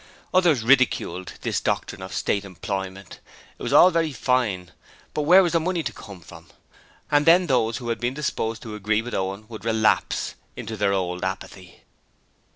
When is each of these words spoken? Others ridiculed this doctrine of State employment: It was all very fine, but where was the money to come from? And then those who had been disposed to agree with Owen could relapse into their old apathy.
Others 0.33 0.63
ridiculed 0.63 1.33
this 1.41 1.61
doctrine 1.61 2.01
of 2.01 2.11
State 2.11 2.43
employment: 2.43 3.19
It 3.59 3.61
was 3.61 3.71
all 3.71 3.91
very 3.91 4.11
fine, 4.11 4.71
but 5.13 5.21
where 5.29 5.43
was 5.43 5.53
the 5.53 5.59
money 5.59 5.83
to 5.83 5.93
come 5.93 6.21
from? 6.21 6.47
And 7.11 7.27
then 7.27 7.45
those 7.45 7.77
who 7.77 7.89
had 7.89 7.99
been 7.99 8.15
disposed 8.15 8.63
to 8.63 8.73
agree 8.73 9.03
with 9.03 9.13
Owen 9.13 9.43
could 9.43 9.63
relapse 9.63 10.33
into 10.55 10.75
their 10.75 10.91
old 10.91 11.23
apathy. 11.23 11.81